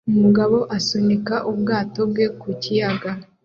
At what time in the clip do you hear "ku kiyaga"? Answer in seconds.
2.39-3.11